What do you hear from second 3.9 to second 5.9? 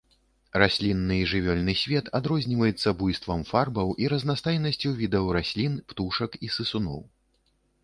і разнастайнасцю відаў раслін,